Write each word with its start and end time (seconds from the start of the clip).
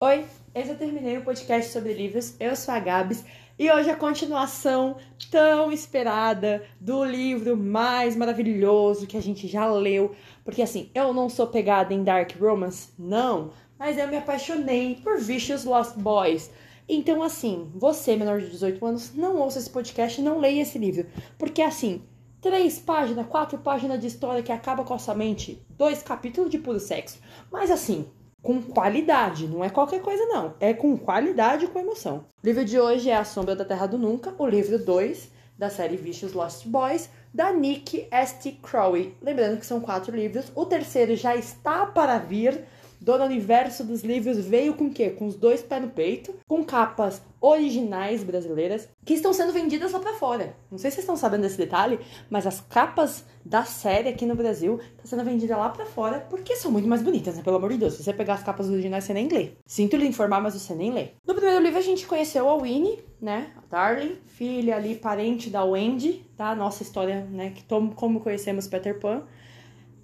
Oi, 0.00 0.24
eu 0.54 0.78
terminei 0.78 1.18
o 1.18 1.24
podcast 1.24 1.72
sobre 1.72 1.92
livros. 1.92 2.36
Eu 2.38 2.54
sou 2.54 2.72
a 2.72 2.78
Gabs 2.78 3.24
e 3.58 3.68
hoje 3.68 3.90
a 3.90 3.96
continuação 3.96 4.96
tão 5.28 5.72
esperada 5.72 6.64
do 6.80 7.04
livro 7.04 7.56
mais 7.56 8.14
maravilhoso 8.14 9.08
que 9.08 9.16
a 9.16 9.20
gente 9.20 9.48
já 9.48 9.66
leu. 9.66 10.14
Porque 10.44 10.62
assim, 10.62 10.88
eu 10.94 11.12
não 11.12 11.28
sou 11.28 11.48
pegada 11.48 11.92
em 11.92 12.04
Dark 12.04 12.30
Romance, 12.38 12.90
não, 12.96 13.50
mas 13.76 13.98
eu 13.98 14.06
me 14.06 14.16
apaixonei 14.16 15.00
por 15.02 15.18
Vicious 15.18 15.64
Lost 15.64 15.96
Boys. 15.96 16.48
Então, 16.88 17.20
assim, 17.20 17.68
você, 17.74 18.14
menor 18.14 18.38
de 18.40 18.50
18 18.50 18.86
anos, 18.86 19.12
não 19.16 19.38
ouça 19.38 19.58
esse 19.58 19.68
podcast 19.68 20.20
e 20.20 20.24
não 20.24 20.38
leia 20.38 20.62
esse 20.62 20.78
livro. 20.78 21.08
Porque, 21.36 21.60
assim, 21.60 22.04
três 22.40 22.78
páginas, 22.78 23.26
quatro 23.26 23.58
páginas 23.58 23.98
de 23.98 24.06
história 24.06 24.44
que 24.44 24.52
acaba 24.52 24.84
com 24.84 24.94
a 24.94 24.98
sua 24.98 25.16
mente, 25.16 25.60
dois 25.76 26.04
capítulos 26.04 26.50
de 26.50 26.58
puro 26.58 26.78
sexo. 26.78 27.18
Mas, 27.50 27.68
assim, 27.68 28.06
com 28.42 28.62
qualidade, 28.62 29.48
não 29.48 29.64
é 29.64 29.70
qualquer 29.70 30.00
coisa 30.00 30.24
não, 30.26 30.54
é 30.60 30.72
com 30.72 30.96
qualidade 30.96 31.64
e 31.64 31.68
com 31.68 31.78
emoção. 31.78 32.24
O 32.42 32.46
livro 32.46 32.64
de 32.64 32.78
hoje 32.78 33.10
é 33.10 33.16
A 33.16 33.24
Sombra 33.24 33.56
da 33.56 33.64
Terra 33.64 33.86
do 33.86 33.98
Nunca, 33.98 34.34
o 34.38 34.46
livro 34.46 34.78
2 34.78 35.30
da 35.58 35.68
série 35.68 35.96
Vicious 35.96 36.32
Lost 36.32 36.66
Boys, 36.66 37.10
da 37.34 37.52
Nick 37.52 38.06
S.T. 38.10 38.58
Crowley. 38.62 39.14
Lembrando 39.20 39.58
que 39.58 39.66
são 39.66 39.80
quatro 39.80 40.14
livros, 40.14 40.52
o 40.54 40.64
terceiro 40.64 41.16
já 41.16 41.34
está 41.34 41.84
para 41.84 42.18
vir, 42.18 42.64
Dona 43.00 43.24
Universo 43.24 43.84
dos 43.84 44.02
livros 44.02 44.38
veio 44.38 44.74
com 44.74 44.86
o 44.86 44.90
quê? 44.90 45.10
Com 45.10 45.26
os 45.26 45.36
dois 45.36 45.62
pés 45.62 45.82
no 45.82 45.88
peito, 45.88 46.34
com 46.48 46.64
capas 46.64 47.22
originais 47.40 48.22
brasileiras 48.24 48.88
que 49.04 49.14
estão 49.14 49.32
sendo 49.32 49.52
vendidas 49.52 49.92
lá 49.92 50.00
para 50.00 50.14
fora. 50.14 50.56
Não 50.70 50.78
sei 50.78 50.90
se 50.90 50.96
vocês 50.96 51.04
estão 51.04 51.16
sabendo 51.16 51.42
desse 51.42 51.56
detalhe, 51.56 52.00
mas 52.28 52.46
as 52.46 52.60
capas 52.60 53.24
da 53.44 53.64
série 53.64 54.08
aqui 54.08 54.26
no 54.26 54.34
Brasil 54.34 54.78
estão 54.90 55.06
sendo 55.06 55.24
vendidas 55.24 55.56
lá 55.56 55.68
para 55.68 55.86
fora 55.86 56.26
porque 56.28 56.56
são 56.56 56.70
muito 56.70 56.88
mais 56.88 57.02
bonitas, 57.02 57.36
né? 57.36 57.42
Pelo 57.42 57.56
amor 57.56 57.70
de 57.70 57.78
Deus. 57.78 57.94
Se 57.94 58.02
você 58.02 58.12
pegar 58.12 58.34
as 58.34 58.42
capas 58.42 58.68
originais, 58.68 59.04
você 59.04 59.14
nem 59.14 59.28
lê. 59.28 59.52
Sinto 59.66 59.96
lhe 59.96 60.06
informar, 60.06 60.40
mas 60.40 60.54
você 60.54 60.74
nem 60.74 60.92
lê. 60.92 61.10
No 61.26 61.34
primeiro 61.34 61.62
livro 61.62 61.78
a 61.78 61.82
gente 61.82 62.06
conheceu 62.06 62.48
a 62.48 62.56
Winnie, 62.56 62.98
né? 63.20 63.52
A 63.56 63.62
Darling, 63.70 64.18
filha 64.26 64.76
ali, 64.76 64.94
parente 64.94 65.50
da 65.50 65.64
Wendy, 65.64 66.26
tá? 66.36 66.54
Nossa 66.54 66.82
história, 66.82 67.24
né? 67.30 67.50
Que 67.50 67.64
como 67.94 68.20
conhecemos 68.20 68.66
Peter 68.66 68.98
Pan. 68.98 69.22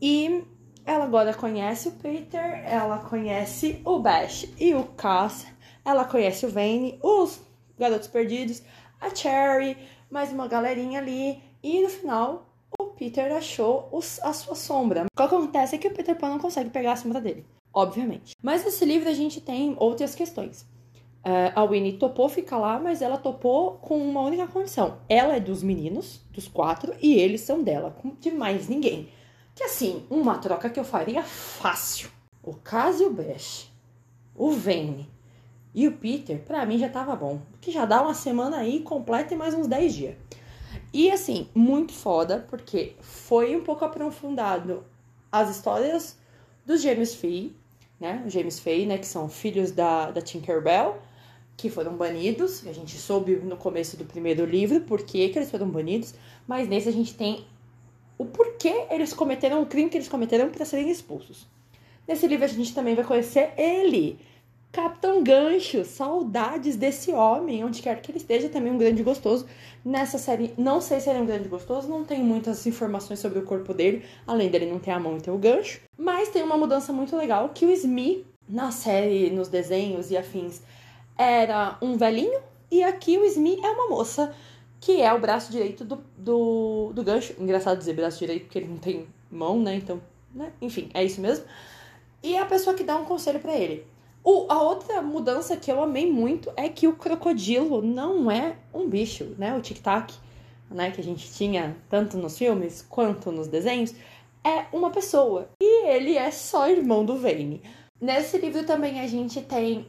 E 0.00 0.44
ela 0.86 1.04
agora 1.04 1.32
conhece 1.32 1.88
o 1.88 1.92
Peter, 1.92 2.62
ela 2.66 2.98
conhece 2.98 3.80
o 3.84 3.98
Bash 3.98 4.46
e 4.58 4.74
o 4.74 4.84
Cass, 4.84 5.46
ela 5.84 6.04
conhece 6.04 6.46
o 6.46 6.48
Vane, 6.48 6.98
os 7.02 7.40
Garotos 7.78 8.08
Perdidos, 8.08 8.62
a 9.00 9.14
Cherry, 9.14 9.76
mais 10.10 10.32
uma 10.32 10.48
galerinha 10.48 10.98
ali. 10.98 11.42
E 11.62 11.82
no 11.82 11.88
final, 11.88 12.46
o 12.78 12.86
Peter 12.86 13.32
achou 13.32 13.88
os, 13.92 14.18
a 14.22 14.32
sua 14.32 14.54
sombra. 14.54 15.04
O 15.04 15.16
que 15.16 15.22
acontece 15.22 15.74
é 15.74 15.78
que 15.78 15.88
o 15.88 15.94
Peter 15.94 16.16
Pan 16.16 16.30
não 16.30 16.38
consegue 16.38 16.70
pegar 16.70 16.92
a 16.92 16.96
sombra 16.96 17.20
dele, 17.20 17.44
obviamente. 17.72 18.34
Mas 18.42 18.64
nesse 18.64 18.84
livro 18.84 19.08
a 19.08 19.12
gente 19.12 19.40
tem 19.40 19.76
outras 19.78 20.14
questões. 20.14 20.62
Uh, 21.24 21.52
a 21.54 21.64
Winnie 21.64 21.98
topou 21.98 22.28
ficar 22.28 22.58
lá, 22.58 22.78
mas 22.78 23.00
ela 23.00 23.16
topou 23.16 23.72
com 23.74 23.98
uma 23.98 24.20
única 24.20 24.46
condição. 24.46 24.98
Ela 25.08 25.36
é 25.36 25.40
dos 25.40 25.62
meninos, 25.62 26.20
dos 26.30 26.48
quatro, 26.48 26.94
e 27.00 27.14
eles 27.14 27.40
são 27.40 27.62
dela, 27.62 27.96
de 28.20 28.30
mais 28.30 28.68
ninguém. 28.68 29.08
Que 29.54 29.64
assim, 29.64 30.04
uma 30.10 30.38
troca 30.38 30.68
que 30.68 30.78
eu 30.78 30.84
faria 30.84 31.22
fácil. 31.22 32.10
O 32.42 32.54
Caso 32.54 33.04
e 33.04 33.06
o 33.06 33.10
Bash, 33.10 33.72
o 34.34 34.50
Vane 34.50 35.13
e 35.74 35.88
o 35.88 35.92
Peter, 35.92 36.38
para 36.40 36.64
mim 36.64 36.78
já 36.78 36.88
tava 36.88 37.16
bom. 37.16 37.40
Que 37.60 37.72
já 37.72 37.84
dá 37.84 38.00
uma 38.00 38.14
semana 38.14 38.58
aí 38.58 38.80
completa 38.80 39.34
e 39.34 39.36
mais 39.36 39.54
uns 39.54 39.66
10 39.66 39.94
dias. 39.94 40.16
E 40.92 41.10
assim, 41.10 41.48
muito 41.54 41.92
foda, 41.92 42.46
porque 42.48 42.94
foi 43.00 43.56
um 43.56 43.64
pouco 43.64 43.84
aprofundado 43.84 44.84
as 45.32 45.50
histórias 45.50 46.16
dos 46.64 46.80
gêmeos 46.80 47.14
Fee, 47.14 47.56
né? 47.98 48.22
Os 48.24 48.32
gêmeos 48.32 48.60
Fee, 48.60 48.86
né? 48.86 48.98
Que 48.98 49.06
são 49.06 49.28
filhos 49.28 49.72
da, 49.72 50.12
da 50.12 50.22
Tinkerbell, 50.22 50.98
que 51.56 51.68
foram 51.68 51.96
banidos. 51.96 52.64
A 52.66 52.72
gente 52.72 52.96
soube 52.96 53.34
no 53.36 53.56
começo 53.56 53.96
do 53.96 54.04
primeiro 54.04 54.44
livro 54.44 54.80
por 54.82 55.02
que, 55.02 55.28
que 55.28 55.38
eles 55.38 55.50
foram 55.50 55.68
banidos. 55.68 56.14
Mas 56.46 56.68
nesse 56.68 56.88
a 56.88 56.92
gente 56.92 57.14
tem 57.14 57.44
o 58.16 58.24
porquê 58.24 58.86
eles 58.90 59.12
cometeram 59.12 59.60
o 59.60 59.66
crime 59.66 59.90
que 59.90 59.96
eles 59.96 60.08
cometeram 60.08 60.48
para 60.50 60.64
serem 60.64 60.88
expulsos. 60.88 61.48
Nesse 62.06 62.26
livro 62.26 62.44
a 62.44 62.48
gente 62.48 62.74
também 62.74 62.94
vai 62.94 63.04
conhecer 63.04 63.52
ele, 63.56 64.20
Capitão 64.74 65.22
Gancho, 65.22 65.84
saudades 65.84 66.74
desse 66.74 67.12
homem, 67.12 67.64
onde 67.64 67.80
quer 67.80 68.02
que 68.02 68.10
ele 68.10 68.18
esteja, 68.18 68.48
também 68.48 68.72
um 68.72 68.76
grande 68.76 69.04
gostoso. 69.04 69.46
Nessa 69.84 70.18
série, 70.18 70.52
não 70.58 70.80
sei 70.80 70.98
se 70.98 71.08
ele 71.08 71.20
é 71.20 71.22
um 71.22 71.26
grande 71.26 71.48
gostoso, 71.48 71.86
não 71.86 72.04
tem 72.04 72.24
muitas 72.24 72.66
informações 72.66 73.20
sobre 73.20 73.38
o 73.38 73.44
corpo 73.44 73.72
dele, 73.72 74.04
além 74.26 74.50
dele 74.50 74.66
não 74.66 74.80
ter 74.80 74.90
a 74.90 74.98
mão 74.98 75.16
e 75.16 75.20
ter 75.20 75.30
o 75.30 75.38
gancho. 75.38 75.80
Mas 75.96 76.28
tem 76.30 76.42
uma 76.42 76.56
mudança 76.56 76.92
muito 76.92 77.16
legal, 77.16 77.50
que 77.50 77.64
o 77.64 77.70
Smee, 77.70 78.26
na 78.48 78.72
série, 78.72 79.30
nos 79.30 79.46
desenhos 79.46 80.10
e 80.10 80.16
afins, 80.16 80.60
era 81.16 81.78
um 81.80 81.96
velhinho, 81.96 82.40
e 82.68 82.82
aqui 82.82 83.16
o 83.16 83.24
Smee 83.24 83.60
é 83.62 83.70
uma 83.70 83.88
moça 83.88 84.34
que 84.80 85.00
é 85.00 85.14
o 85.14 85.20
braço 85.20 85.52
direito 85.52 85.84
do, 85.84 86.04
do, 86.18 86.90
do 86.92 87.04
gancho. 87.04 87.32
Engraçado 87.38 87.78
dizer 87.78 87.94
braço 87.94 88.18
direito, 88.18 88.46
porque 88.46 88.58
ele 88.58 88.68
não 88.68 88.78
tem 88.78 89.06
mão, 89.30 89.60
né? 89.60 89.76
Então, 89.76 90.02
né? 90.34 90.52
Enfim, 90.60 90.90
é 90.92 91.04
isso 91.04 91.20
mesmo. 91.20 91.44
E 92.24 92.34
é 92.34 92.40
a 92.40 92.44
pessoa 92.44 92.74
que 92.74 92.82
dá 92.82 92.96
um 92.96 93.04
conselho 93.04 93.38
para 93.38 93.54
ele. 93.54 93.93
O, 94.24 94.46
a 94.48 94.62
outra 94.62 95.02
mudança 95.02 95.54
que 95.54 95.70
eu 95.70 95.82
amei 95.82 96.10
muito 96.10 96.50
é 96.56 96.66
que 96.66 96.88
o 96.88 96.96
crocodilo 96.96 97.82
não 97.82 98.30
é 98.30 98.56
um 98.72 98.88
bicho, 98.88 99.34
né? 99.36 99.54
O 99.54 99.60
tic-tac, 99.60 100.14
né? 100.70 100.90
Que 100.90 101.00
a 101.02 101.04
gente 101.04 101.30
tinha 101.30 101.76
tanto 101.90 102.16
nos 102.16 102.38
filmes 102.38 102.80
quanto 102.88 103.30
nos 103.30 103.48
desenhos, 103.48 103.94
é 104.42 104.64
uma 104.72 104.90
pessoa. 104.90 105.50
E 105.60 105.88
ele 105.88 106.16
é 106.16 106.30
só 106.30 106.68
irmão 106.70 107.04
do 107.04 107.18
Vane. 107.18 107.62
Nesse 108.00 108.38
livro 108.38 108.64
também 108.64 109.00
a 109.00 109.06
gente 109.06 109.42
tem 109.42 109.86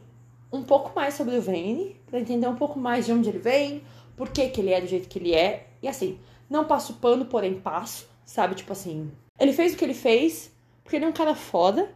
um 0.52 0.62
pouco 0.62 0.92
mais 0.94 1.14
sobre 1.14 1.36
o 1.36 1.42
Vane, 1.42 1.96
para 2.06 2.20
entender 2.20 2.46
um 2.46 2.56
pouco 2.56 2.78
mais 2.78 3.06
de 3.06 3.12
onde 3.12 3.30
ele 3.30 3.38
vem, 3.38 3.82
por 4.16 4.28
que, 4.28 4.48
que 4.48 4.60
ele 4.60 4.72
é 4.72 4.80
do 4.80 4.86
jeito 4.86 5.08
que 5.08 5.18
ele 5.18 5.34
é. 5.34 5.66
E 5.82 5.88
assim, 5.88 6.18
não 6.48 6.66
passo 6.66 6.94
pano, 6.94 7.24
porém 7.24 7.58
passo, 7.58 8.06
sabe? 8.24 8.54
Tipo 8.54 8.72
assim, 8.72 9.10
ele 9.40 9.54
fez 9.54 9.72
o 9.72 9.76
que 9.78 9.84
ele 9.84 9.94
fez 9.94 10.54
porque 10.86 10.96
ele 10.96 11.04
é 11.04 11.08
um 11.08 11.12
cara 11.12 11.34
foda, 11.34 11.90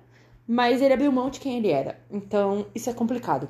mas 0.51 0.83
ele 0.83 0.93
abriu 0.93 1.13
mão 1.13 1.31
de 1.31 1.39
quem 1.39 1.59
ele 1.59 1.71
era. 1.71 2.01
Então, 2.11 2.67
isso 2.75 2.91
é 2.91 2.93
complicado. 2.93 3.49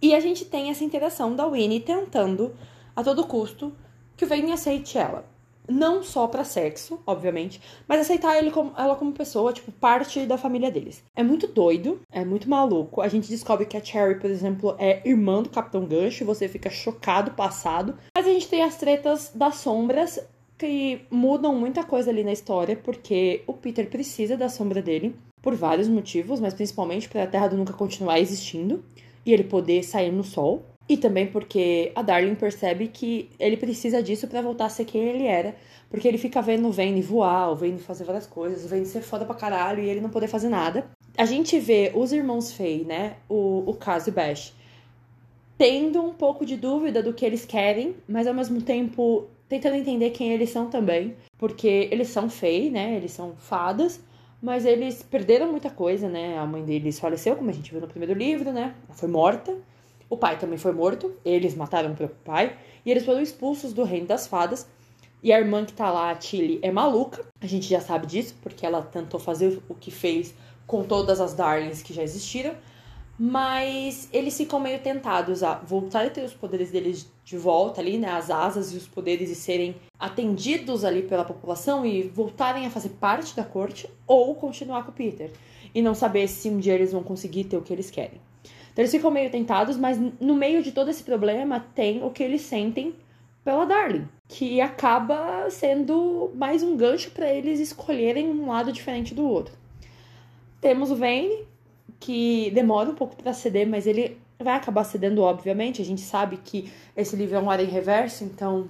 E 0.00 0.14
a 0.14 0.20
gente 0.20 0.44
tem 0.44 0.70
essa 0.70 0.84
interação 0.84 1.34
da 1.34 1.44
Winnie 1.44 1.80
tentando, 1.80 2.54
a 2.94 3.02
todo 3.02 3.26
custo, 3.26 3.72
que 4.16 4.24
o 4.24 4.28
Vane 4.28 4.52
aceite 4.52 4.96
ela 4.96 5.24
não 5.68 6.00
só 6.00 6.28
para 6.28 6.44
sexo, 6.44 7.00
obviamente, 7.04 7.60
mas 7.88 8.00
aceitar 8.00 8.38
ele 8.38 8.52
como, 8.52 8.72
ela 8.76 8.94
como 8.94 9.10
pessoa, 9.10 9.52
tipo, 9.52 9.72
parte 9.72 10.24
da 10.24 10.38
família 10.38 10.70
deles. 10.70 11.02
É 11.16 11.24
muito 11.24 11.48
doido, 11.48 12.00
é 12.12 12.24
muito 12.24 12.48
maluco. 12.48 13.00
A 13.00 13.08
gente 13.08 13.28
descobre 13.28 13.66
que 13.66 13.76
a 13.76 13.82
Cherry, 13.82 14.20
por 14.20 14.30
exemplo, 14.30 14.76
é 14.78 15.02
irmã 15.04 15.42
do 15.42 15.48
Capitão 15.48 15.84
Gancho 15.84 16.24
você 16.24 16.46
fica 16.46 16.70
chocado, 16.70 17.32
passado. 17.32 17.98
Mas 18.16 18.24
a 18.24 18.30
gente 18.30 18.46
tem 18.46 18.62
as 18.62 18.76
tretas 18.76 19.32
das 19.34 19.56
sombras 19.56 20.20
que 20.56 21.04
mudam 21.10 21.52
muita 21.56 21.82
coisa 21.82 22.10
ali 22.10 22.22
na 22.22 22.32
história, 22.32 22.76
porque 22.76 23.42
o 23.48 23.52
Peter 23.52 23.90
precisa 23.90 24.36
da 24.36 24.48
sombra 24.48 24.80
dele 24.80 25.12
por 25.46 25.54
vários 25.54 25.86
motivos, 25.86 26.40
mas 26.40 26.54
principalmente 26.54 27.08
para 27.08 27.22
a 27.22 27.26
Terra 27.28 27.46
do 27.46 27.56
Nunca 27.56 27.72
continuar 27.72 28.18
existindo 28.18 28.82
e 29.24 29.32
ele 29.32 29.44
poder 29.44 29.84
sair 29.84 30.10
no 30.10 30.24
sol. 30.24 30.64
E 30.88 30.96
também 30.96 31.24
porque 31.24 31.92
a 31.94 32.02
Darling 32.02 32.34
percebe 32.34 32.88
que 32.88 33.30
ele 33.38 33.56
precisa 33.56 34.02
disso 34.02 34.26
para 34.26 34.42
voltar 34.42 34.64
a 34.64 34.68
ser 34.68 34.84
quem 34.84 35.04
ele 35.04 35.24
era. 35.24 35.54
Porque 35.88 36.08
ele 36.08 36.18
fica 36.18 36.42
vendo 36.42 36.66
o 36.66 36.72
Vane 36.72 37.00
voar, 37.00 37.52
o 37.52 37.78
fazer 37.78 38.02
várias 38.02 38.26
coisas, 38.26 38.64
o 38.64 38.84
ser 38.86 39.02
foda 39.02 39.24
pra 39.24 39.36
caralho 39.36 39.80
e 39.84 39.88
ele 39.88 40.00
não 40.00 40.10
poder 40.10 40.26
fazer 40.26 40.48
nada. 40.48 40.90
A 41.16 41.24
gente 41.24 41.60
vê 41.60 41.92
os 41.94 42.10
irmãos 42.10 42.50
Fei, 42.50 42.84
né? 42.84 43.14
O, 43.28 43.62
o 43.68 43.74
Kaz 43.74 44.08
e 44.08 44.10
Bash, 44.10 44.52
tendo 45.56 46.02
um 46.02 46.12
pouco 46.12 46.44
de 46.44 46.56
dúvida 46.56 47.04
do 47.04 47.14
que 47.14 47.24
eles 47.24 47.44
querem, 47.44 47.94
mas 48.08 48.26
ao 48.26 48.34
mesmo 48.34 48.60
tempo 48.62 49.28
tentando 49.48 49.76
entender 49.76 50.10
quem 50.10 50.32
eles 50.32 50.50
são 50.50 50.68
também. 50.68 51.14
Porque 51.38 51.88
eles 51.92 52.08
são 52.08 52.28
Fei, 52.28 52.68
né? 52.68 52.96
Eles 52.96 53.12
são 53.12 53.36
fadas, 53.36 54.00
mas 54.46 54.64
eles 54.64 55.02
perderam 55.02 55.50
muita 55.50 55.68
coisa, 55.68 56.08
né? 56.08 56.38
A 56.38 56.46
mãe 56.46 56.62
deles 56.62 57.00
faleceu, 57.00 57.34
como 57.34 57.50
a 57.50 57.52
gente 57.52 57.72
viu 57.72 57.80
no 57.80 57.88
primeiro 57.88 58.14
livro, 58.14 58.52
né? 58.52 58.76
Ela 58.86 58.96
foi 58.96 59.08
morta. 59.08 59.58
O 60.08 60.16
pai 60.16 60.38
também 60.38 60.56
foi 60.56 60.70
morto, 60.70 61.16
eles 61.24 61.56
mataram 61.56 61.90
o 61.90 61.96
próprio 61.96 62.16
pai, 62.24 62.56
e 62.84 62.92
eles 62.92 63.04
foram 63.04 63.20
expulsos 63.20 63.72
do 63.72 63.82
reino 63.82 64.06
das 64.06 64.28
fadas. 64.28 64.68
E 65.20 65.32
a 65.32 65.40
irmã 65.40 65.64
que 65.64 65.72
tá 65.72 65.90
lá, 65.90 66.12
a 66.12 66.14
Tilly, 66.14 66.60
é 66.62 66.70
maluca, 66.70 67.26
a 67.40 67.46
gente 67.48 67.66
já 67.66 67.80
sabe 67.80 68.06
disso, 68.06 68.36
porque 68.40 68.64
ela 68.64 68.82
tentou 68.82 69.18
fazer 69.18 69.60
o 69.68 69.74
que 69.74 69.90
fez 69.90 70.32
com 70.64 70.84
todas 70.84 71.20
as 71.20 71.34
Darlings 71.34 71.82
que 71.82 71.92
já 71.92 72.04
existiram. 72.04 72.54
Mas 73.18 74.08
eles 74.12 74.36
ficam 74.36 74.60
meio 74.60 74.78
tentados 74.80 75.42
a 75.42 75.54
voltar 75.54 76.04
a 76.04 76.10
ter 76.10 76.22
os 76.22 76.34
poderes 76.34 76.70
deles 76.70 77.10
de 77.24 77.38
volta 77.38 77.80
ali, 77.80 77.96
né? 77.96 78.10
As 78.10 78.30
asas 78.30 78.72
e 78.74 78.76
os 78.76 78.86
poderes 78.86 79.30
e 79.30 79.34
serem 79.34 79.74
atendidos 79.98 80.84
ali 80.84 81.02
pela 81.02 81.24
população 81.24 81.86
e 81.86 82.02
voltarem 82.02 82.66
a 82.66 82.70
fazer 82.70 82.90
parte 82.90 83.34
da 83.34 83.42
corte 83.42 83.88
ou 84.06 84.34
continuar 84.34 84.84
com 84.84 84.90
o 84.90 84.94
Peter. 84.94 85.30
E 85.74 85.80
não 85.80 85.94
saber 85.94 86.28
se 86.28 86.50
um 86.50 86.58
dia 86.58 86.74
eles 86.74 86.92
vão 86.92 87.02
conseguir 87.02 87.44
ter 87.44 87.56
o 87.56 87.62
que 87.62 87.72
eles 87.72 87.90
querem. 87.90 88.20
Então 88.72 88.82
eles 88.82 88.92
ficam 88.92 89.10
meio 89.10 89.30
tentados, 89.30 89.78
mas 89.78 89.98
no 90.20 90.34
meio 90.34 90.62
de 90.62 90.70
todo 90.70 90.90
esse 90.90 91.02
problema 91.02 91.60
tem 91.74 92.04
o 92.04 92.10
que 92.10 92.22
eles 92.22 92.42
sentem 92.42 92.94
pela 93.42 93.64
Darling, 93.64 94.06
que 94.28 94.60
acaba 94.60 95.48
sendo 95.48 96.30
mais 96.34 96.62
um 96.62 96.76
gancho 96.76 97.10
para 97.12 97.32
eles 97.32 97.60
escolherem 97.60 98.28
um 98.28 98.48
lado 98.48 98.72
diferente 98.72 99.14
do 99.14 99.26
outro. 99.26 99.54
Temos 100.60 100.90
o 100.90 100.96
Vane, 100.96 101.46
que 101.98 102.50
demora 102.50 102.90
um 102.90 102.94
pouco 102.94 103.16
para 103.16 103.32
ceder, 103.32 103.66
mas 103.66 103.86
ele 103.86 104.18
vai 104.38 104.54
acabar 104.54 104.84
cedendo, 104.84 105.22
obviamente. 105.22 105.80
A 105.80 105.84
gente 105.84 106.00
sabe 106.00 106.38
que 106.38 106.72
esse 106.96 107.16
livro 107.16 107.36
é 107.36 107.40
um 107.40 107.50
ar 107.50 107.60
em 107.60 107.66
reverso, 107.66 108.24
então 108.24 108.68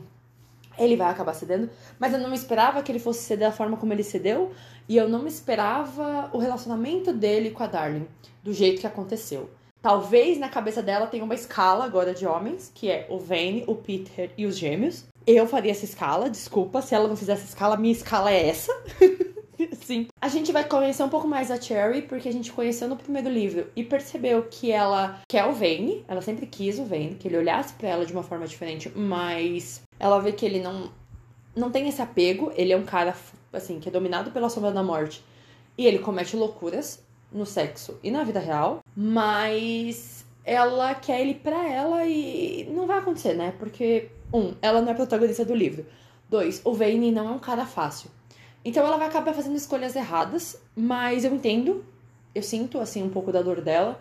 ele 0.79 0.97
vai 0.97 1.11
acabar 1.11 1.35
cedendo. 1.35 1.69
Mas 1.99 2.13
eu 2.13 2.19
não 2.19 2.33
esperava 2.33 2.83
que 2.83 2.93
ele 2.93 2.99
fosse 2.99 3.23
ceder 3.23 3.49
da 3.49 3.55
forma 3.55 3.77
como 3.77 3.93
ele 3.93 4.03
cedeu, 4.03 4.53
e 4.89 4.97
eu 4.97 5.09
não 5.09 5.27
esperava 5.27 6.31
o 6.33 6.39
relacionamento 6.39 7.13
dele 7.13 7.51
com 7.51 7.63
a 7.63 7.67
Darling, 7.67 8.07
do 8.43 8.53
jeito 8.53 8.81
que 8.81 8.87
aconteceu. 8.87 9.51
Talvez 9.83 10.39
na 10.39 10.49
cabeça 10.49 10.83
dela 10.83 11.07
tenha 11.07 11.25
uma 11.25 11.35
escala 11.35 11.85
agora 11.85 12.13
de 12.13 12.27
homens, 12.27 12.73
que 12.75 12.91
é 12.91 13.07
o 13.09 13.19
Vane, 13.19 13.65
o 13.67 13.75
Peter 13.75 14.31
e 14.37 14.45
os 14.45 14.59
gêmeos. 14.59 15.05
Eu 15.27 15.47
faria 15.47 15.71
essa 15.71 15.85
escala, 15.85 16.31
desculpa, 16.31 16.83
se 16.83 16.95
ela 16.95 17.09
não 17.09 17.17
fizesse 17.17 17.43
essa 17.43 17.51
escala, 17.51 17.77
minha 17.77 17.93
escala 17.93 18.31
é 18.31 18.49
essa. 18.49 18.73
A 20.27 20.29
gente 20.29 20.51
vai 20.51 20.65
conhecer 20.65 21.05
um 21.05 21.09
pouco 21.09 21.29
mais 21.29 21.53
a 21.53 21.61
Cherry, 21.61 22.03
porque 22.03 22.29
a 22.29 22.33
gente 22.33 22.51
conheceu 22.51 22.89
no 22.89 22.97
primeiro 22.97 23.29
livro 23.31 23.71
e 23.77 23.85
percebeu 23.85 24.43
que 24.51 24.73
ela 24.73 25.21
quer 25.29 25.45
o 25.45 25.53
Vane, 25.53 26.05
ela 26.09 26.21
sempre 26.21 26.49
quis 26.49 26.81
o 26.81 26.85
Vane, 26.85 27.15
que 27.15 27.29
ele 27.29 27.37
olhasse 27.37 27.75
para 27.75 27.91
ela 27.91 28.05
de 28.05 28.13
uma 28.13 28.25
forma 28.25 28.45
diferente, 28.45 28.91
mas 28.97 29.83
ela 30.01 30.19
vê 30.19 30.33
que 30.33 30.45
ele 30.45 30.59
não 30.59 30.91
não 31.55 31.71
tem 31.71 31.89
esse 31.89 32.03
apego, 32.03 32.51
ele 32.57 32.73
é 32.73 32.77
um 32.77 32.85
cara 32.85 33.15
assim 33.53 33.79
que 33.79 33.89
é 33.89 33.93
dominado 33.93 34.33
pela 34.33 34.49
sombra 34.49 34.73
da 34.73 34.83
morte 34.83 35.23
e 35.79 35.87
ele 35.87 36.01
comete 36.01 36.35
loucuras 36.35 37.01
no 37.31 37.47
sexo 37.47 37.97
e 38.03 38.11
na 38.11 38.25
vida 38.25 38.41
real, 38.41 38.81
mas 38.97 40.27
ela 40.45 40.93
quer 40.97 41.21
ele 41.21 41.35
pra 41.35 41.69
ela 41.69 42.05
e 42.05 42.69
não 42.75 42.85
vai 42.85 42.99
acontecer, 42.99 43.35
né? 43.35 43.55
Porque 43.61 44.11
um, 44.35 44.55
ela 44.61 44.83
não 44.83 44.91
é 44.91 44.95
protagonista 44.95 45.45
do 45.45 45.55
livro. 45.55 45.87
Dois, 46.29 46.61
o 46.65 46.75
Vane 46.75 47.13
não 47.13 47.29
é 47.29 47.31
um 47.31 47.39
cara 47.39 47.65
fácil. 47.65 48.11
Então 48.67 48.85
ela 48.85 48.97
vai 48.97 49.07
acabar 49.07 49.33
fazendo 49.33 49.55
escolhas 49.55 49.95
erradas, 49.95 50.61
mas 50.75 51.25
eu 51.25 51.33
entendo, 51.33 51.85
eu 52.35 52.43
sinto 52.43 52.81
assim 52.81 53.01
um 53.01 53.09
pouco 53.09 53.31
da 53.31 53.41
dor 53.41 53.61
dela, 53.61 53.97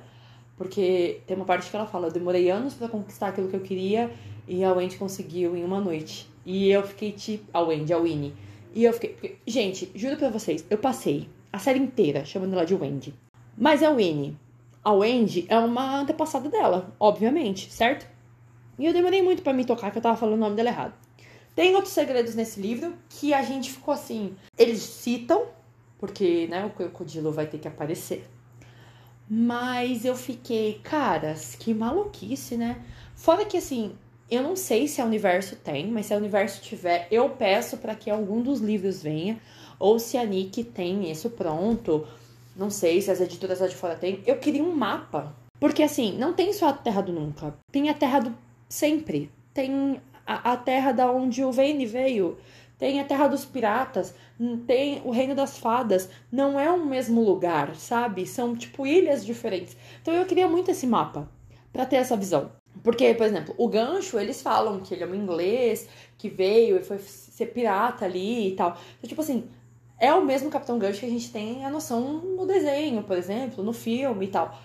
porque 0.58 1.22
tem 1.28 1.38
uma 1.38 1.46
parte 1.46 1.70
que 1.70 1.76
ela 1.76 1.86
fala: 1.86 2.08
eu 2.08 2.12
demorei 2.12 2.50
anos 2.50 2.74
para 2.74 2.88
conquistar 2.88 3.28
aquilo 3.28 3.48
que 3.48 3.56
eu 3.56 3.60
queria 3.60 4.10
e 4.48 4.64
a 4.64 4.74
Wendy 4.74 4.98
conseguiu 4.98 5.56
em 5.56 5.64
uma 5.64 5.80
noite. 5.80 6.28
E 6.44 6.72
eu 6.72 6.82
fiquei 6.82 7.12
tipo. 7.12 7.46
A 7.54 7.62
Wendy, 7.62 7.94
a 7.94 8.00
Winnie. 8.00 8.34
E 8.74 8.84
eu 8.84 8.92
fiquei. 8.92 9.38
Gente, 9.46 9.92
juro 9.94 10.18
pra 10.18 10.32
vocês, 10.32 10.66
eu 10.68 10.80
passei 10.80 11.30
a 11.54 11.60
série 11.60 11.78
inteira 11.78 12.26
chamando 12.26 12.54
ela 12.54 12.66
de 12.66 12.74
Wendy. 12.74 13.14
Mas 13.56 13.84
é 13.84 13.86
a 13.86 13.92
Winnie. 13.92 14.36
A 14.84 14.94
Wendy 14.94 15.46
é 15.48 15.60
uma 15.60 16.00
antepassada 16.00 16.50
dela, 16.50 16.92
obviamente, 17.00 17.72
certo? 17.72 18.08
E 18.80 18.88
eu 18.88 18.94
demorei 18.94 19.22
muito 19.22 19.44
para 19.44 19.54
me 19.54 19.64
tocar 19.64 19.92
que 19.92 20.00
eu 20.00 20.02
tava 20.02 20.18
falando 20.18 20.38
o 20.38 20.42
nome 20.42 20.56
dela 20.56 20.70
errado. 20.70 21.05
Tem 21.56 21.74
outros 21.76 21.94
segredos 21.94 22.36
nesse 22.36 22.60
livro 22.60 22.94
que 23.10 23.34
a 23.34 23.42
gente 23.42 23.72
ficou 23.72 23.94
assim. 23.94 24.36
Eles 24.58 24.82
citam, 24.82 25.48
porque 25.98 26.48
né, 26.48 26.66
o 26.66 26.70
crocodilo 26.70 27.32
vai 27.32 27.48
ter 27.48 27.58
que 27.58 27.68
aparecer. 27.68 28.28
Mas 29.28 30.06
eu 30.06 30.16
fiquei, 30.16 30.80
caras, 30.84 31.56
que 31.56 31.74
maluquice, 31.74 32.58
né? 32.58 32.84
Fora 33.16 33.46
que 33.46 33.58
assim, 33.58 33.96
eu 34.30 34.44
não 34.44 34.56
sei 34.56 34.88
se 34.88 35.02
o 35.02 35.06
universo 35.06 35.56
tem, 35.56 35.88
mas 35.88 36.08
se 36.08 36.14
o 36.14 36.18
universo 36.18 36.62
tiver, 36.62 37.08
eu 37.10 37.30
peço 37.30 37.78
para 37.78 37.96
que 37.96 38.10
algum 38.10 38.42
dos 38.42 38.60
livros 38.60 39.02
venha. 39.02 39.40
Ou 39.80 39.98
se 39.98 40.18
a 40.18 40.26
Nick 40.26 40.64
tem 40.64 41.10
isso 41.10 41.30
pronto. 41.30 42.06
Não 42.56 42.70
sei 42.70 43.02
se 43.02 43.12
as 43.12 43.22
editoras 43.22 43.60
lá 43.60 43.68
de 43.68 43.76
fora 43.76 43.96
têm. 43.96 44.22
Eu 44.26 44.38
queria 44.38 44.64
um 44.64 44.76
mapa. 44.76 45.36
Porque 45.60 45.84
assim, 45.84 46.18
não 46.18 46.34
tem 46.34 46.54
só 46.54 46.70
a 46.70 46.74
Terra 46.74 47.02
do 47.02 47.14
Nunca. 47.14 47.54
Tem 47.72 47.90
a 47.90 47.94
Terra 47.94 48.20
do 48.20 48.36
Sempre. 48.70 49.32
Tem 49.54 50.02
a, 50.26 50.58
terra 50.58 50.92
da 50.92 51.12
onde 51.12 51.44
o 51.44 51.52
Vane 51.52 51.86
veio, 51.86 52.38
tem 52.78 53.00
a 53.00 53.06
terra 53.06 53.28
dos 53.28 53.46
piratas, 53.46 54.14
tem 54.68 55.02
o 55.06 55.12
reino 55.12 55.36
das 55.36 55.58
fadas. 55.58 56.10
Não 56.32 56.60
é 56.60 56.70
o 56.70 56.86
mesmo 56.86 57.22
lugar, 57.22 57.76
sabe? 57.76 58.26
São 58.26 58.56
tipo 58.56 58.86
ilhas 58.86 59.26
diferentes. 59.26 59.78
Então 60.02 60.14
eu 60.14 60.26
queria 60.26 60.48
muito 60.48 60.72
esse 60.72 60.86
mapa 60.86 61.30
para 61.72 61.86
ter 61.86 61.98
essa 61.98 62.18
visão. 62.18 62.52
Porque, 62.84 63.14
por 63.14 63.26
exemplo, 63.26 63.56
o 63.58 63.68
gancho, 63.68 64.20
eles 64.20 64.42
falam 64.42 64.82
que 64.82 64.94
ele 64.94 65.04
é 65.04 65.08
um 65.08 65.16
inglês 65.16 65.88
que 66.18 66.30
veio 66.30 66.78
e 66.78 66.84
foi 66.84 67.00
ser 67.00 67.48
pirata 67.48 68.06
ali 68.06 68.50
e 68.50 68.56
tal. 68.56 68.78
Então, 68.98 69.08
tipo 69.08 69.22
assim, 69.22 69.50
é 69.98 70.14
o 70.14 70.24
mesmo 70.24 70.50
Capitão 70.50 70.78
Gancho 70.78 71.00
que 71.00 71.06
a 71.06 71.10
gente 71.10 71.32
tem 71.32 71.66
a 71.66 71.70
noção 71.70 72.20
no 72.20 72.46
desenho, 72.46 73.04
por 73.04 73.18
exemplo, 73.18 73.64
no 73.64 73.74
filme 73.74 74.26
e 74.26 74.30
tal. 74.30 74.58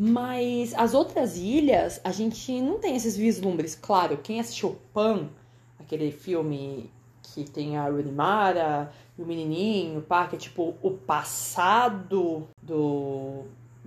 Mas 0.00 0.72
as 0.74 0.94
outras 0.94 1.36
ilhas, 1.36 2.00
a 2.04 2.12
gente 2.12 2.60
não 2.60 2.78
tem 2.78 2.94
esses 2.94 3.16
vislumbres. 3.16 3.74
Claro, 3.74 4.16
quem 4.18 4.38
assistiu 4.38 4.78
Pan, 4.94 5.28
aquele 5.76 6.12
filme 6.12 6.88
que 7.20 7.42
tem 7.42 7.76
a 7.76 7.88
Runimara 7.88 8.92
e 9.18 9.22
o 9.22 9.26
menininho, 9.26 10.00
pá, 10.00 10.28
que 10.28 10.36
é 10.36 10.38
tipo 10.38 10.76
o 10.80 10.92
passado 10.92 12.46
do, 12.62 13.42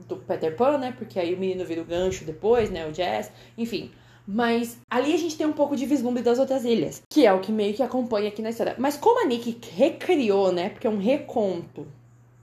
do 0.05 0.17
Peter 0.17 0.53
Pan, 0.53 0.77
né? 0.77 0.93
Porque 0.97 1.17
aí 1.17 1.33
o 1.33 1.39
menino 1.39 1.63
vira 1.63 1.81
o 1.81 1.85
gancho 1.85 2.25
depois, 2.25 2.69
né? 2.69 2.85
O 2.85 2.91
Jazz, 2.91 3.31
enfim. 3.57 3.89
Mas 4.27 4.79
ali 4.89 5.13
a 5.13 5.17
gente 5.17 5.37
tem 5.37 5.47
um 5.47 5.53
pouco 5.53 5.77
de 5.77 5.85
vislumbre 5.85 6.21
das 6.21 6.39
outras 6.39 6.65
ilhas, 6.65 7.01
que 7.09 7.25
é 7.25 7.31
o 7.31 7.39
que 7.39 7.53
meio 7.53 7.73
que 7.73 7.81
acompanha 7.81 8.27
aqui 8.27 8.41
na 8.41 8.49
história. 8.49 8.75
Mas 8.77 8.97
como 8.97 9.23
a 9.23 9.25
Nick 9.25 9.57
recriou, 9.73 10.51
né? 10.51 10.67
Porque 10.67 10.87
é 10.87 10.89
um 10.89 10.99
reconto 10.99 11.87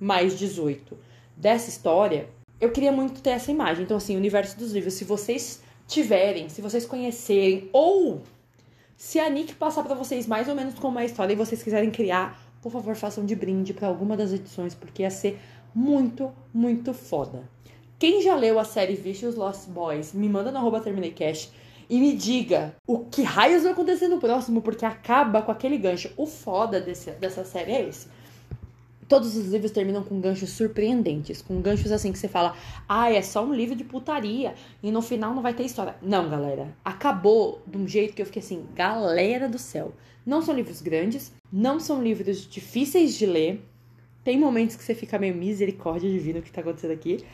mais 0.00 0.38
18 0.38 0.96
dessa 1.36 1.68
história, 1.68 2.28
eu 2.60 2.70
queria 2.70 2.92
muito 2.92 3.20
ter 3.20 3.30
essa 3.30 3.50
imagem. 3.50 3.84
Então, 3.84 3.96
assim, 3.96 4.14
o 4.14 4.18
universo 4.18 4.58
dos 4.58 4.72
livros, 4.72 4.94
se 4.94 5.04
vocês 5.04 5.62
tiverem, 5.86 6.48
se 6.48 6.60
vocês 6.60 6.84
conhecerem, 6.84 7.68
ou 7.72 8.22
se 8.96 9.18
a 9.18 9.30
Nick 9.30 9.54
passar 9.54 9.84
para 9.84 9.94
vocês 9.94 10.26
mais 10.26 10.48
ou 10.48 10.54
menos 10.54 10.74
como 10.74 10.98
é 10.98 11.02
a 11.02 11.06
história 11.06 11.32
e 11.32 11.36
vocês 11.36 11.62
quiserem 11.62 11.90
criar, 11.90 12.40
por 12.60 12.72
favor, 12.72 12.96
façam 12.96 13.24
de 13.24 13.34
brinde 13.34 13.72
para 13.72 13.86
alguma 13.86 14.16
das 14.16 14.32
edições, 14.32 14.74
porque 14.74 15.02
ia 15.02 15.10
ser 15.10 15.38
muito, 15.74 16.32
muito 16.52 16.92
foda. 16.92 17.48
Quem 17.98 18.20
já 18.22 18.34
leu 18.34 18.58
a 18.58 18.64
série 18.64 18.94
Vicious 18.94 19.36
Lost 19.36 19.68
Boys, 19.68 20.12
me 20.12 20.28
manda 20.28 20.50
no 20.50 20.58
arroba 20.58 20.80
TermineiCast 20.80 21.52
e 21.88 21.98
me 21.98 22.14
diga 22.14 22.74
o 22.86 23.00
que 23.00 23.22
raios 23.22 23.62
vai 23.62 23.72
acontecer 23.72 24.08
no 24.08 24.18
próximo, 24.18 24.60
porque 24.60 24.84
acaba 24.84 25.42
com 25.42 25.50
aquele 25.50 25.78
gancho. 25.78 26.10
O 26.16 26.26
foda 26.26 26.80
desse, 26.80 27.10
dessa 27.12 27.44
série 27.44 27.72
é 27.72 27.88
esse. 27.88 28.08
Todos 29.08 29.34
os 29.36 29.46
livros 29.46 29.70
terminam 29.70 30.02
com 30.04 30.20
ganchos 30.20 30.50
surpreendentes, 30.50 31.40
com 31.40 31.62
ganchos 31.62 31.90
assim 31.90 32.12
que 32.12 32.18
você 32.18 32.28
fala, 32.28 32.54
ah, 32.86 33.10
é 33.10 33.22
só 33.22 33.42
um 33.42 33.54
livro 33.54 33.74
de 33.74 33.82
putaria 33.82 34.54
e 34.82 34.90
no 34.90 35.00
final 35.00 35.34
não 35.34 35.42
vai 35.42 35.54
ter 35.54 35.62
história. 35.62 35.96
Não, 36.02 36.28
galera, 36.28 36.76
acabou 36.84 37.62
de 37.66 37.78
um 37.78 37.88
jeito 37.88 38.14
que 38.14 38.20
eu 38.20 38.26
fiquei 38.26 38.42
assim, 38.42 38.66
galera 38.74 39.48
do 39.48 39.58
céu. 39.58 39.94
Não 40.26 40.42
são 40.42 40.54
livros 40.54 40.82
grandes, 40.82 41.32
não 41.50 41.80
são 41.80 42.02
livros 42.02 42.46
difíceis 42.46 43.16
de 43.16 43.24
ler. 43.24 43.64
Tem 44.22 44.38
momentos 44.38 44.76
que 44.76 44.84
você 44.84 44.94
fica 44.94 45.18
meio 45.18 45.34
misericórdia 45.34 46.10
divina 46.10 46.40
o 46.40 46.42
que 46.42 46.52
tá 46.52 46.60
acontecendo 46.60 46.92
aqui, 46.92 47.24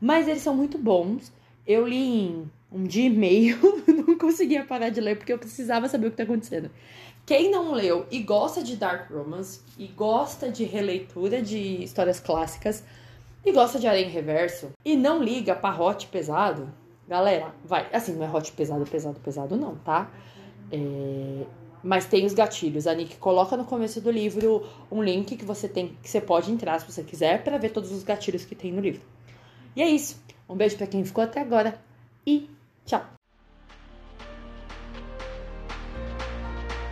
mas 0.00 0.26
eles 0.26 0.40
são 0.40 0.56
muito 0.56 0.78
bons. 0.78 1.30
Eu 1.66 1.86
li 1.86 1.96
em 1.98 2.50
um 2.72 2.84
dia 2.84 3.04
e 3.04 3.10
meio, 3.10 3.58
conseguia 4.18 4.64
parar 4.64 4.90
de 4.90 5.00
ler 5.00 5.16
porque 5.16 5.32
eu 5.32 5.38
precisava 5.38 5.88
saber 5.88 6.08
o 6.08 6.10
que 6.10 6.16
tá 6.16 6.24
acontecendo. 6.24 6.70
Quem 7.24 7.50
não 7.50 7.72
leu 7.72 8.06
e 8.10 8.20
gosta 8.20 8.62
de 8.62 8.76
dark 8.76 9.10
romance 9.10 9.60
e 9.78 9.86
gosta 9.86 10.50
de 10.50 10.64
releitura 10.64 11.42
de 11.42 11.82
histórias 11.82 12.18
clássicas 12.18 12.82
e 13.44 13.52
gosta 13.52 13.78
de 13.78 13.86
em 13.86 14.08
reverso 14.08 14.70
e 14.84 14.96
não 14.96 15.22
liga 15.22 15.54
pra 15.54 15.78
hot 15.78 16.06
pesado, 16.08 16.72
galera, 17.06 17.54
vai. 17.64 17.86
Assim, 17.92 18.14
não 18.14 18.24
é 18.24 18.30
hot 18.30 18.50
pesado, 18.52 18.84
pesado, 18.86 19.20
pesado, 19.20 19.56
não, 19.56 19.76
tá? 19.76 20.10
É... 20.72 21.44
Mas 21.82 22.06
tem 22.06 22.26
os 22.26 22.34
gatilhos. 22.34 22.86
A 22.86 22.94
Nick 22.94 23.16
coloca 23.16 23.56
no 23.56 23.64
começo 23.64 24.00
do 24.00 24.10
livro 24.10 24.66
um 24.90 25.02
link 25.02 25.36
que 25.36 25.44
você 25.44 25.68
tem, 25.68 25.96
que 26.02 26.08
você 26.08 26.20
pode 26.20 26.50
entrar 26.50 26.80
se 26.80 26.90
você 26.90 27.02
quiser 27.02 27.44
para 27.44 27.58
ver 27.58 27.70
todos 27.70 27.92
os 27.92 28.02
gatilhos 28.02 28.44
que 28.44 28.54
tem 28.54 28.72
no 28.72 28.80
livro. 28.80 29.02
E 29.76 29.82
é 29.82 29.88
isso. 29.88 30.20
Um 30.48 30.56
beijo 30.56 30.76
para 30.76 30.86
quem 30.86 31.04
ficou 31.04 31.22
até 31.22 31.40
agora 31.40 31.78
e 32.26 32.48
tchau. 32.84 33.17